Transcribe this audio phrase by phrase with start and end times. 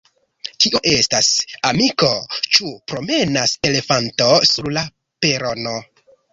[0.63, 1.29] Kio estas,
[1.73, 2.09] amiko,
[2.57, 4.89] ĉu promenas elefanto sur la
[5.27, 5.81] perono?